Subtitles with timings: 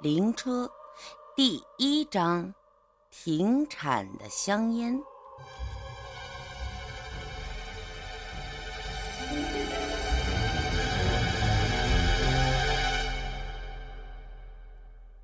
[0.00, 0.70] 灵车
[1.34, 2.54] 第一章：
[3.10, 5.02] 停产的香烟。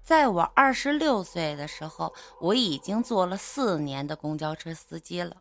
[0.02, 5.36] 在我二十六岁的时候，我已经做了四年的公交车司机了。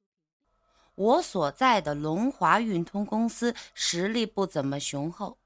[0.93, 5.39] 我所在的龙华运通公司实力不怎么雄厚。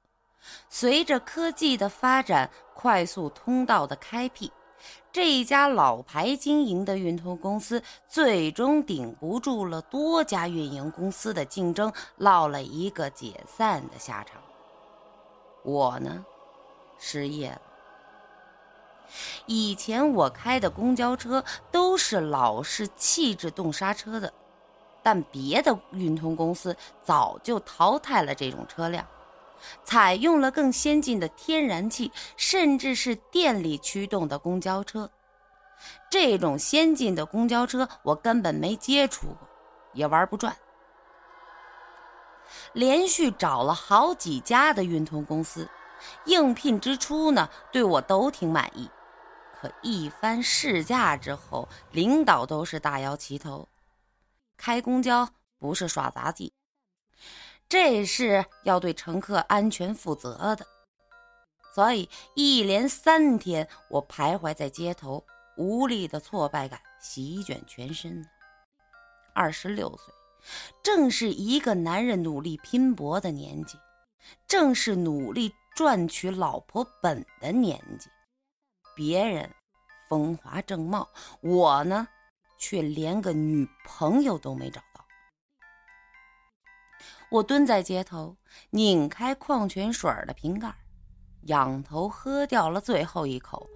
[0.68, 4.52] 随着科技的发展，快速通道的开辟，
[5.12, 14.40] 这一家老牌经营的运通公司最终顶不住了多家运营公司的竞争，落了一个解散的下场。
[15.64, 16.24] 我呢，
[16.98, 17.60] 失业了。
[19.46, 21.42] 以前我开的公交车
[21.72, 24.32] 都是老式气质动刹车的，
[25.02, 29.04] 但别的运通公司早就淘汰了这种车辆。
[29.84, 35.10] 采用了更先进的天然气，甚至是电力驱动的公交车。
[36.10, 39.48] 这种先进的公交车我根本没接触过，
[39.92, 40.56] 也玩不转。
[42.72, 45.68] 连续找了好几家的运通公司，
[46.24, 48.90] 应聘之初呢，对我都挺满意。
[49.60, 53.68] 可一番试驾之后，领导都是大摇其头：
[54.56, 55.28] 开公交
[55.58, 56.52] 不是耍杂技。
[57.68, 60.66] 这是要对乘客安全负责的，
[61.74, 65.22] 所以一连三天，我徘徊在街头，
[65.58, 68.24] 无力的挫败感席卷全身。
[69.34, 70.14] 二十六岁，
[70.82, 73.78] 正是一个男人努力拼搏的年纪，
[74.46, 78.08] 正是努力赚取老婆本的年纪。
[78.96, 79.54] 别人
[80.08, 81.06] 风华正茂，
[81.42, 82.08] 我呢，
[82.58, 84.80] 却连个女朋友都没找。
[87.30, 88.34] 我蹲在街头，
[88.70, 90.74] 拧开矿泉水的瓶盖，
[91.42, 93.68] 仰头喝掉了最后一口，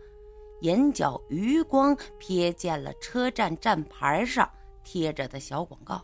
[0.63, 4.51] 眼角余光瞥见了车站站牌上
[4.83, 6.01] 贴着的小广告。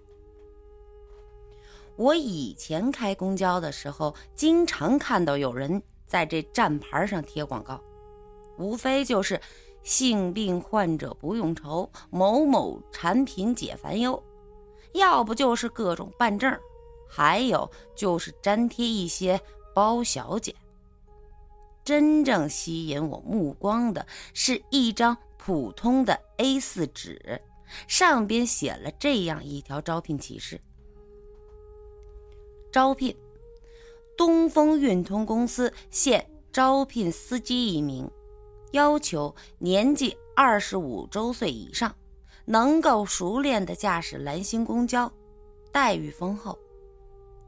[1.96, 7.82] 我以前开公交的时候，经常看到有人在这站牌上贴广告，
[8.58, 9.40] 无非就是
[9.82, 14.22] 性病患者不用愁，某某产品解烦忧，
[14.92, 16.54] 要不就是各种办证。
[17.08, 19.40] 还有就是粘贴一些
[19.74, 20.54] 包小姐。
[21.84, 27.40] 真正吸引我目光的是一张普通的 A4 纸，
[27.86, 30.60] 上边写了这样一条招聘启事：
[32.70, 33.16] 招聘
[34.18, 38.10] 东风运通公司现招聘司机一名，
[38.72, 41.94] 要求年纪二十五周岁以上，
[42.44, 45.10] 能够熟练的驾驶蓝星公交，
[45.72, 46.58] 待遇丰厚。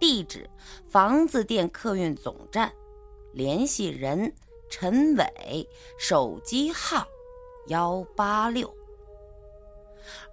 [0.00, 0.48] 地址：
[0.88, 2.72] 房子店客运总站，
[3.34, 4.32] 联系人：
[4.70, 5.68] 陈伟，
[5.98, 7.06] 手机号：
[7.68, 8.74] 幺八六。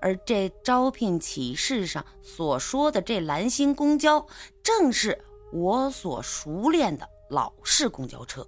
[0.02, 4.26] 而这招聘启事上所说的这蓝星公交，
[4.64, 8.48] 正是我所熟练的老式公交车。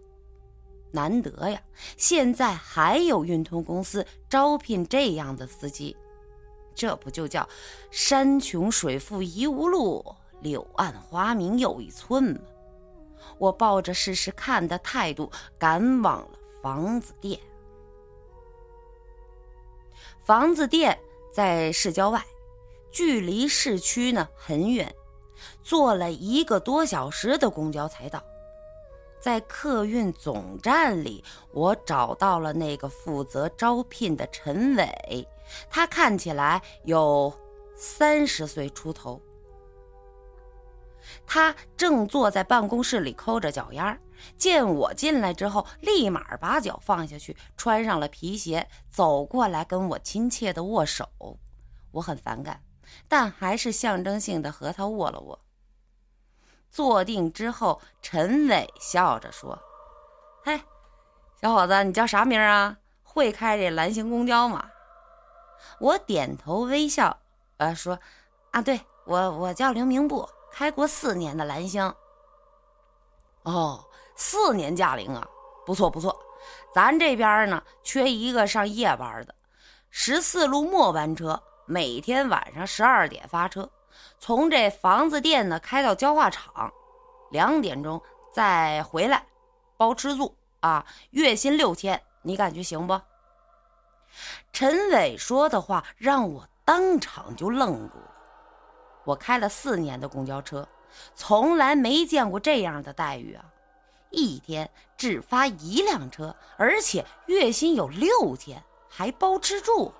[0.91, 1.62] 难得呀，
[1.97, 5.97] 现在还有运通公司招聘这样的司机，
[6.74, 7.47] 这不就叫
[7.91, 10.16] 山穷水复疑无路？
[10.41, 12.39] 柳暗花明又一村嘛，
[13.38, 17.39] 我抱着试试看的态度赶往了房子店。
[20.23, 20.97] 房子店
[21.31, 22.23] 在市郊外，
[22.91, 24.94] 距离市区呢很远，
[25.63, 28.23] 坐了一个多小时的公交才到。
[29.19, 35.28] 在客运总站里，我找到了那个负责招聘的陈伟，
[35.69, 37.33] 他看起来有
[37.75, 39.22] 三十岁出头。
[41.25, 43.97] 他正坐在办公室里抠着脚丫，
[44.38, 51.08] 见我进来之后，立马把脚放下去，穿上了皮鞋，走过来跟我亲切的握手。
[51.91, 52.61] 我很反感，
[53.08, 55.40] 但还是象征性的和他握了握。
[56.72, 59.59] 坐定之后，陈伟笑着说
[60.46, 60.61] ：“嘿，
[61.41, 62.78] 小伙子，你叫啥名啊？
[63.03, 64.70] 会开这蓝星公交吗？”
[65.79, 67.20] 我点头微笑，
[67.58, 67.99] 呃，说
[68.52, 71.93] ：“啊，对我，我叫刘明步。”开过四年的蓝星，
[73.43, 73.85] 哦，
[74.16, 75.28] 四年驾龄啊，
[75.66, 76.17] 不错不错。
[76.73, 79.35] 咱这边呢，缺一个上夜班的，
[79.90, 83.69] 十四路末班车，每天晚上十二点发车，
[84.19, 86.72] 从这房子店呢开到焦化厂，
[87.31, 88.02] 两点钟
[88.34, 89.25] 再回来，
[89.78, 92.99] 包吃住啊，月薪六千，你感觉行不？
[94.52, 98.16] 陈伟说的话让我当场就愣住了。
[99.03, 100.67] 我开了四年的公交车，
[101.16, 103.46] 从来没见过这样的待遇啊！
[104.11, 109.91] 一天只发一辆车，而且月薪有六千，还包吃住。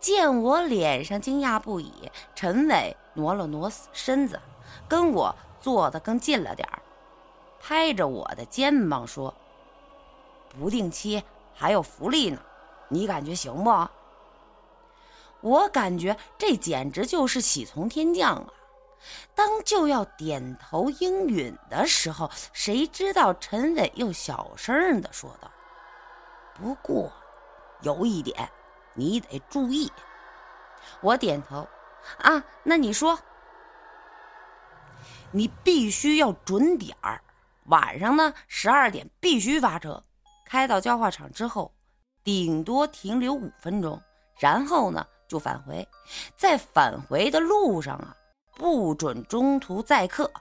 [0.00, 1.92] 见我脸上惊讶不已，
[2.34, 4.40] 陈伟挪了挪身子，
[4.88, 6.80] 跟我坐得更近了点儿，
[7.60, 9.34] 拍着我的肩膀说
[10.58, 11.22] ：“不定期
[11.54, 12.40] 还有福利呢，
[12.88, 13.70] 你感觉行不？”
[15.40, 18.48] 我感觉这简直就是喜从天降啊！
[19.34, 25.50] 当就要点头应允的时候，谁知道陈伟又小声的说道
[26.54, 27.12] ：“不过，
[27.82, 28.48] 有一点，
[28.94, 29.92] 你得注意。”
[31.00, 31.68] 我点头，
[32.18, 33.18] 啊，那你说，
[35.30, 37.20] 你必须要准点儿，
[37.66, 40.02] 晚上呢十二点必须发车，
[40.44, 41.72] 开到焦化厂之后，
[42.24, 44.00] 顶多停留五分钟，
[44.38, 45.86] 然后呢就返回，
[46.36, 48.16] 在返回的路上啊。
[48.58, 50.32] 不准中途载客，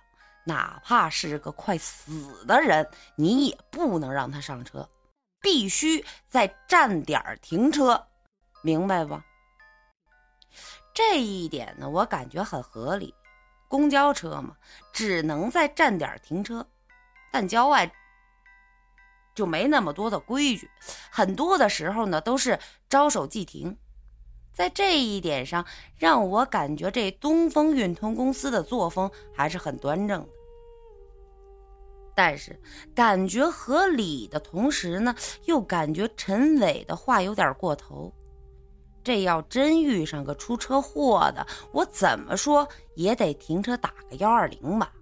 [0.46, 4.90] 哪怕是个快死的人，你也不能让他上车，
[5.42, 8.02] 必须在站点停车，
[8.62, 9.20] 明白不？
[10.94, 13.14] 这一点呢，我感觉很合理。
[13.68, 14.56] 公交车嘛，
[14.94, 16.66] 只能在站点停车，
[17.34, 17.92] 但郊外
[19.34, 20.72] 就没那么多的规矩，
[21.12, 23.78] 很多的时候呢，都是招手即停。
[24.56, 25.66] 在这一点上，
[25.98, 30.30] 让我感觉这东风运通公司的作风还是很端正的。
[32.16, 32.58] 但是
[32.96, 35.14] 感觉合理的同时呢，
[35.44, 38.14] 又感觉陈伟的话有点过头。
[39.04, 42.66] 这要真遇上个出车祸的，我怎么说
[42.96, 44.94] 也得停车打个幺二零吧。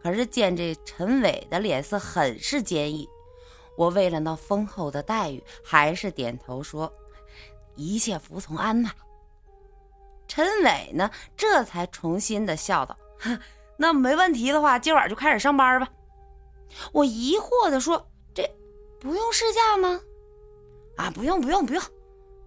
[0.00, 3.08] 可是见这陈伟的脸色很是坚毅，
[3.76, 6.90] 我为了那丰厚的待遇，还是点头说。
[7.78, 8.92] 一切服从安排。
[10.26, 12.98] 陈伟呢，这才重新的笑道
[13.78, 15.88] ：“那没问题的话，今晚就开始上班吧。”
[16.92, 18.42] 我疑惑的说：“这
[19.00, 20.00] 不用试驾吗
[20.98, 21.82] ？”“啊，不用不用不用，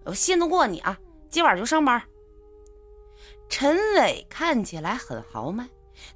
[0.04, 0.96] 我信得过你啊，
[1.28, 2.00] 今晚就上班。”
[3.48, 5.68] 陈伟看起来很豪迈，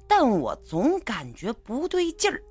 [0.07, 2.41] 但我总感觉不对劲儿。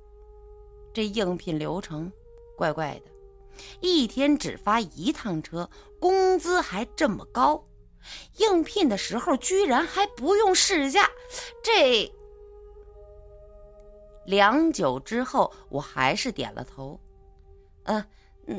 [0.93, 2.11] 这应聘流程
[2.55, 3.11] 怪怪的。
[3.81, 5.67] 一天只发一趟车，
[5.99, 7.63] 工资还这么高，
[8.37, 11.09] 应聘的时候居然还不用试驾，
[11.63, 12.11] 这……
[14.25, 16.99] 良久之后，我还是点了头。
[17.83, 18.05] 嗯，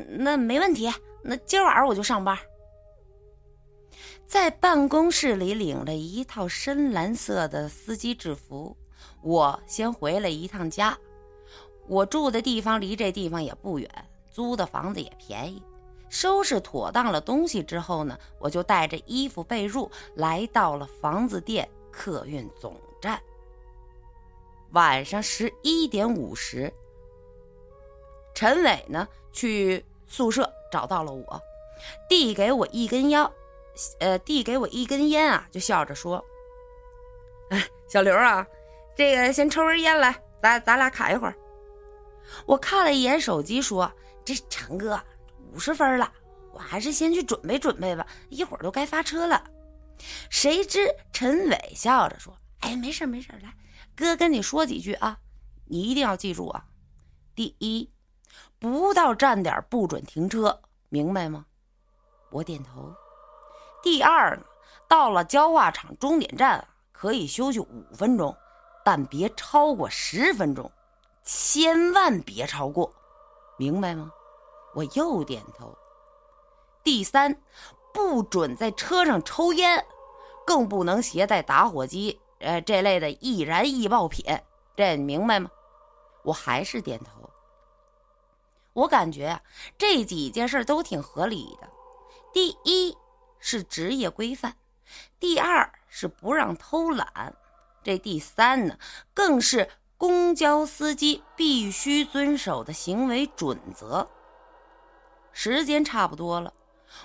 [0.08, 0.90] 那没问题，
[1.22, 2.36] 那今儿晚上我就上班。
[4.26, 8.76] 在办公室里领了一套深蓝色的司机制服，
[9.22, 10.98] 我先回了一趟家。
[11.86, 13.88] 我住的地方离这地方也不远。
[14.30, 15.62] 租的房子也便宜，
[16.10, 23.20] 收拾妥当了东西之后呢，我就带着衣服被褥来到了房子店客运总站。
[24.72, 26.72] 晚上十一点五十，
[28.34, 31.42] 陈伟呢去宿舍找到了我，
[32.08, 33.30] 递给我一根烟，
[34.00, 36.24] 呃，递给我一根烟啊，就笑着说
[37.50, 38.46] ：“哎，小刘啊，
[38.96, 41.34] 这个先抽根烟来，咱咱俩卡一会儿。”
[42.44, 43.90] 我看了一眼手机，说。
[44.24, 45.00] 这陈哥
[45.58, 46.08] 五十分了，
[46.52, 49.42] 我还是先去准备准备吧，一会儿都该发车了。
[50.30, 53.52] 谁知陈伟笑着说：“哎，没事没事，来，
[53.96, 55.18] 哥跟你说几句啊，
[55.64, 56.64] 你一定要记住啊。
[57.34, 57.90] 第一，
[58.60, 61.44] 不到站点不准停车，明白吗？”
[62.30, 62.94] 我点头。
[63.82, 64.44] 第二呢，
[64.86, 68.36] 到了焦化厂终点站可以休息五分钟，
[68.84, 70.70] 但别超过十分钟，
[71.24, 72.94] 千万别超过，
[73.56, 74.12] 明白吗？
[74.74, 75.76] 我又点头。
[76.84, 77.40] 第三，
[77.92, 79.84] 不准在车上抽烟，
[80.46, 84.24] 更不能携带打火机，呃，这类的易燃易爆品，
[84.76, 85.50] 这你明白吗？
[86.22, 87.30] 我还是点头。
[88.72, 89.40] 我感觉
[89.76, 91.68] 这几件事都挺合理的。
[92.32, 92.96] 第一
[93.38, 94.56] 是职业规范，
[95.18, 97.34] 第二是不让偷懒，
[97.82, 98.78] 这第三呢，
[99.12, 104.08] 更是公交司机必须遵守的行为准则。
[105.40, 106.52] 时间差不多了，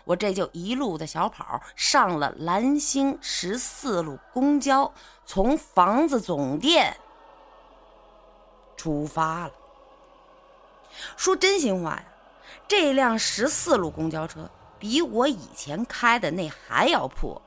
[0.05, 4.91] 我这就一路的小跑上了蓝星十四路公交，
[5.23, 6.97] 从房子总店
[8.75, 9.51] 出发了。
[11.15, 12.05] 说真心话呀，
[12.67, 14.49] 这辆十四路公交车
[14.79, 17.39] 比我以前开的那还要破。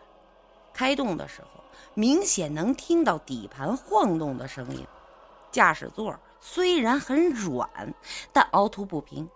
[0.72, 1.64] 开动的时候，
[1.94, 4.86] 明显能听到底盘晃动的声音。
[5.50, 7.68] 驾驶座虽然很软，
[8.32, 9.28] 但凹凸不平。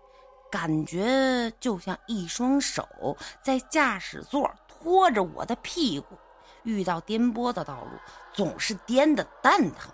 [0.50, 6.18] 感觉就像一双手在驾驶座拖着我的屁股，
[6.64, 7.90] 遇到颠簸的道路
[8.32, 9.92] 总是颠得蛋疼。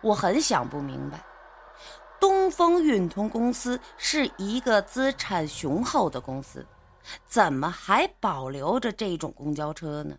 [0.00, 1.24] 我很想不明白，
[2.20, 6.66] 东风运通公司是一个资产雄厚的公司，
[7.26, 10.16] 怎么还保留着这种公交车呢？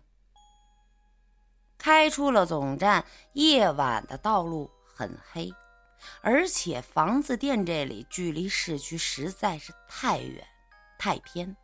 [1.78, 5.50] 开出了总站，夜晚的道路很黑，
[6.20, 10.46] 而且房子店这里距离市区实在是太远、
[10.98, 11.56] 太偏，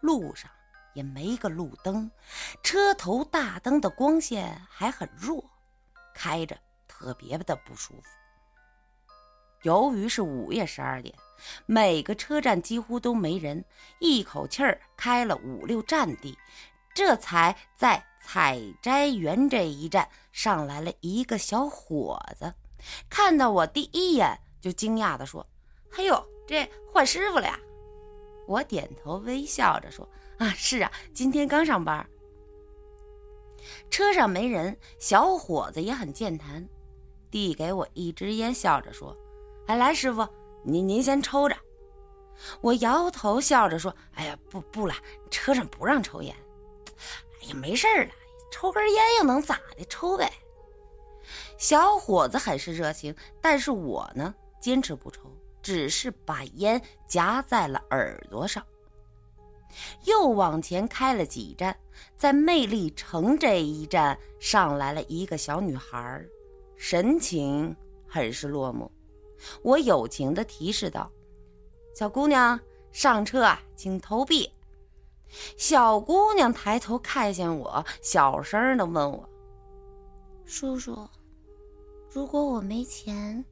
[0.00, 0.50] 路上
[0.94, 2.10] 也没个路灯，
[2.62, 5.44] 车头大灯的光线还很弱，
[6.14, 6.58] 开着。
[6.86, 8.02] 特别的不舒服。
[9.62, 11.12] 由于是午夜十二点，
[11.66, 13.62] 每个车站几乎都没人，
[13.98, 16.38] 一口气儿开了五六站地，
[16.94, 22.54] 这才在采摘园这一站上来了一个小伙子。
[23.08, 25.46] 看到我第一眼就惊讶地说
[25.96, 27.58] ：“哎呦，这换师傅了呀！”
[28.46, 32.06] 我点头微笑着说：“啊，是啊，今天刚上班。”
[33.90, 36.66] 车上没人，小伙子也很健谈。
[37.30, 39.16] 递给我一支烟，笑着说
[39.66, 40.28] ：“哎，来，师傅，
[40.62, 41.56] 您您先抽着。”
[42.60, 44.94] 我摇头笑着说：“哎呀，不不了，
[45.30, 46.36] 车上不让抽烟。
[47.40, 48.10] 哎呀，没事了，
[48.52, 49.84] 抽根烟又能咋的？
[49.86, 50.30] 抽呗。”
[51.56, 55.30] 小伙子很是热情，但是我呢，坚持不抽，
[55.62, 58.64] 只是把烟夹在了耳朵上。
[60.04, 61.76] 又往前开了几站，
[62.16, 66.24] 在魅力城这一站上来了一个小女孩
[66.76, 67.74] 神情
[68.06, 68.88] 很是落寞，
[69.62, 71.10] 我友情的提示道
[71.94, 72.58] ：“小姑娘，
[72.92, 74.48] 上车啊，请投币。”
[75.56, 79.28] 小姑娘抬头看见我，小声的问我
[80.46, 80.96] ：“叔叔，
[82.14, 83.44] 如果我没钱，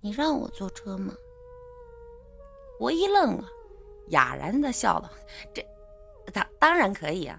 [0.00, 1.12] 你让我坐车吗？”
[2.80, 3.44] 我一愣啊，
[4.06, 5.12] 哑然的笑了
[5.52, 5.62] ：“这，
[6.32, 7.38] 当当然可以啊。”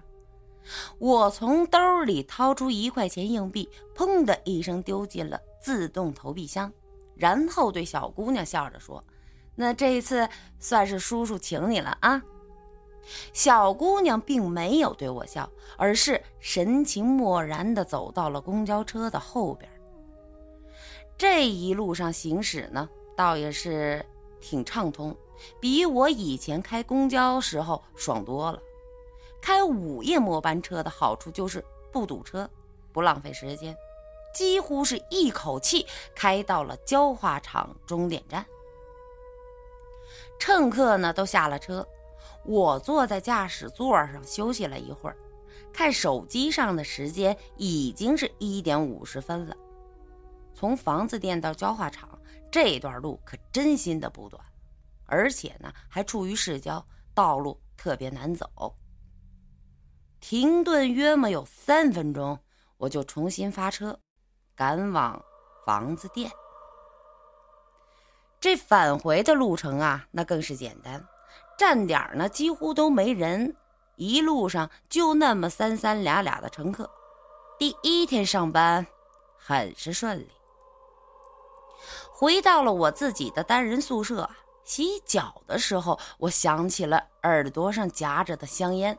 [1.00, 6.72] 我从兜里掏出一块钱硬币，砰的一声丢进了自动投币箱，
[7.16, 9.02] 然后对小姑娘笑着说
[9.56, 10.28] ：“那这一次
[10.60, 12.22] 算是叔叔请你了啊。”
[13.34, 19.68] 小姑娘并没有对我笑，而是神情漠然地走到了公交车的后边。
[21.20, 24.02] 这一路上行驶呢，倒也是
[24.40, 25.14] 挺畅通，
[25.60, 28.58] 比我以前开公交时候爽多了。
[29.38, 31.62] 开午夜末班车的好处就是
[31.92, 32.48] 不堵车，
[32.90, 33.76] 不浪费时间，
[34.34, 38.46] 几乎是一口气开到了焦化厂终点站。
[40.38, 41.86] 乘客呢都下了车，
[42.46, 45.16] 我坐在驾驶座上休息了一会儿，
[45.70, 49.54] 看手机上的时间已经是一点五十分了。
[50.54, 52.08] 从房子店到焦化厂
[52.50, 54.42] 这段路可真心的不短，
[55.06, 58.76] 而且呢还处于市郊，道路特别难走。
[60.20, 62.38] 停顿约莫有三分钟，
[62.76, 63.98] 我就重新发车，
[64.54, 65.22] 赶往
[65.64, 66.30] 房子店。
[68.38, 71.02] 这返回的路程啊，那更是简单，
[71.58, 73.56] 站点呢几乎都没人，
[73.96, 76.90] 一路上就那么三三俩俩的乘客。
[77.58, 78.86] 第一天上班
[79.36, 80.30] 很是顺利。
[82.12, 84.28] 回到了我自己的单人宿舍，
[84.64, 88.98] 洗脚的时候，我想起了耳朵上夹着的香烟。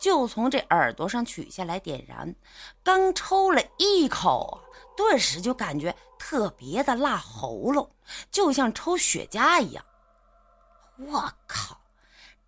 [0.00, 2.34] 就从这耳朵上取下来点燃，
[2.82, 4.60] 刚抽了一口，
[4.96, 7.88] 顿时就感觉特别的辣喉咙，
[8.32, 9.84] 就像抽雪茄一样。
[10.98, 11.80] 我靠，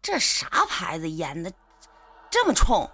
[0.02, 1.50] 这啥牌子烟呢？
[2.28, 2.90] 这么冲！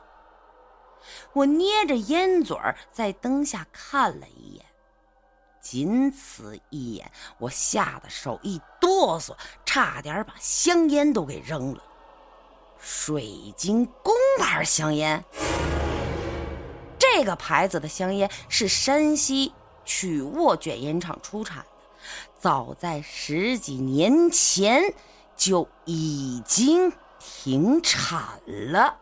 [1.33, 2.55] 我捏着烟嘴
[2.93, 4.67] 在灯下看了一眼，
[5.71, 11.83] 仅此一眼，我吓得手一哆嗦，差点把香烟都给扔了。
[12.81, 15.23] 水晶宫牌香烟，
[16.99, 19.53] 这个牌子的香烟是山西
[19.85, 22.01] 曲沃卷烟厂出产的，
[22.41, 24.95] 早在十几年前
[25.37, 28.97] 就已经停产了。